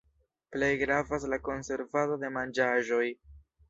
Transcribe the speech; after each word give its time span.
Plej 0.55 0.69
gravas 0.85 1.29
la 1.35 1.41
konservado 1.51 2.21
de 2.25 2.35
manĝaĵoj. 2.43 3.09